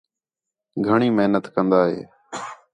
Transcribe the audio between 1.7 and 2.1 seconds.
ہِے